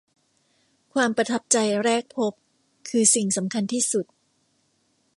[0.93, 2.33] ความประทับใจแรกพบ
[2.89, 4.05] คือสิ่งสำคัญที่สุด